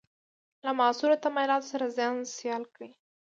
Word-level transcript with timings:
له 0.63 0.71
معاصرو 0.77 1.21
تمایلاتو 1.25 1.71
سره 1.73 1.85
ځان 1.97 2.15
سیال 2.37 2.63
کړي. 2.73 2.89